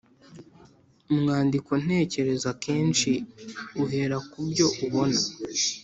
umwandiko 1.11 1.71
ntekerezo 1.83 2.45
akenshi 2.53 3.11
uhera 3.83 4.17
ku 4.29 4.39
byo 4.49 4.67
ubona 4.85 5.19